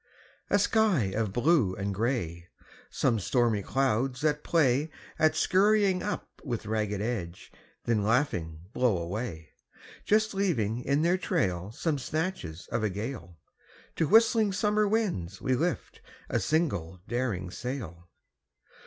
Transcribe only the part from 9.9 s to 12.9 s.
Just leaving in their trail Some snatches of a